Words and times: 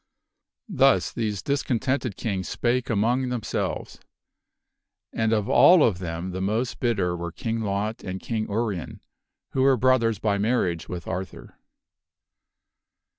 Thus 0.73 1.11
these 1.13 1.43
discontented 1.43 2.17
kings 2.17 2.49
spake 2.49 2.89
among 2.89 3.29
themselves, 3.29 3.99
and 5.13 5.31
of 5.31 5.47
all 5.47 5.83
of 5.83 5.99
them 5.99 6.31
the 6.31 6.41
most 6.41 6.79
bitter 6.79 7.15
were 7.15 7.31
King 7.31 7.59
Lot 7.61 8.03
and 8.03 8.19
King 8.19 8.47
Urien, 8.49 9.01
who 9.51 9.61
were 9.61 9.77
brothers 9.77 10.17
by 10.17 10.39
marriage 10.39 10.89
with 10.89 11.07
Arthur. 11.07 11.55